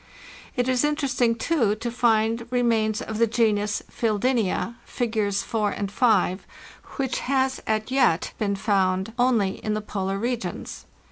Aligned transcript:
It 0.55 0.67
is 0.67 0.83
interest 0.83 1.21
ing, 1.21 1.35
too, 1.35 1.75
to 1.75 1.91
find 1.91 2.47
remains 2.49 3.03
of 3.03 3.19
the 3.19 3.27
genus 3.27 3.83
Fecldenza 3.87 4.73
(Figs. 4.83 5.43
4 5.43 5.69
and 5.73 5.91
5), 5.91 6.47
which 6.97 7.19
has 7.19 7.59
as 7.67 7.83
yet 7.89 8.33
been 8.39 8.55
found 8.55 9.13
only 9.19 9.63
in 9.63 9.75
the 9.75 9.81
polar 9.81 10.17
regions. 10.17 10.87